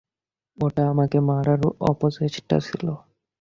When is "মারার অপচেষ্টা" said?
1.29-2.57